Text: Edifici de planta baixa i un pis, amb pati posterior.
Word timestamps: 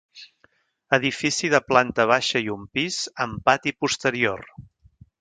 Edifici 0.97 1.51
de 1.55 1.59
planta 1.69 2.07
baixa 2.13 2.43
i 2.47 2.51
un 2.57 2.67
pis, 2.79 2.99
amb 3.27 3.47
pati 3.51 3.79
posterior. 3.83 4.47